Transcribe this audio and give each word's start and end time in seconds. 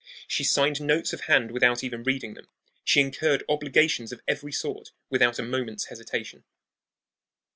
She 0.27 0.43
signed 0.43 0.81
notes 0.81 1.13
of 1.13 1.21
hand 1.29 1.51
without 1.51 1.83
even 1.83 2.01
reading 2.01 2.33
them. 2.33 2.47
She 2.83 3.01
incurred 3.01 3.43
obligations 3.47 4.11
of 4.11 4.23
every 4.27 4.51
sort 4.51 4.89
without 5.11 5.37
a 5.37 5.43
moment's 5.43 5.89
hesitation. 5.89 6.43